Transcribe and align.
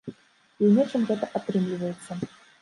І 0.09 0.09
ў 0.11 0.69
нечым 0.77 1.05
гэта 1.11 1.29
атрымліваецца. 1.41 2.19